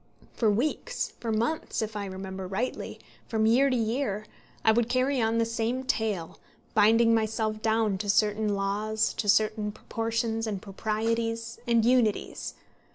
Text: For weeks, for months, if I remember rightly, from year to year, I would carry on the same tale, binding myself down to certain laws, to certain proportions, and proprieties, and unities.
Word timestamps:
For 0.33 0.49
weeks, 0.49 1.13
for 1.19 1.31
months, 1.31 1.79
if 1.83 1.95
I 1.95 2.05
remember 2.07 2.47
rightly, 2.47 2.97
from 3.27 3.45
year 3.45 3.69
to 3.69 3.75
year, 3.75 4.25
I 4.65 4.71
would 4.71 4.89
carry 4.89 5.21
on 5.21 5.37
the 5.37 5.45
same 5.45 5.83
tale, 5.83 6.39
binding 6.73 7.13
myself 7.13 7.61
down 7.61 7.99
to 7.99 8.09
certain 8.09 8.55
laws, 8.55 9.13
to 9.13 9.29
certain 9.29 9.71
proportions, 9.71 10.47
and 10.47 10.59
proprieties, 10.59 11.59
and 11.67 11.85
unities. 11.85 12.55